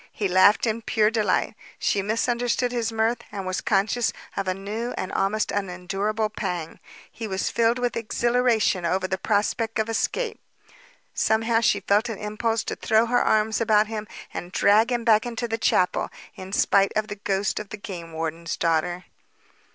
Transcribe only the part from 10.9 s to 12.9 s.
Somehow she felt an impulse to